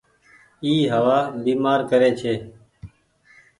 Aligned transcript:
اي 0.63 0.73
هوآ 0.93 1.19
بيمآر 1.43 1.79
ڪري 1.89 2.09
ڇي۔ 2.19 2.33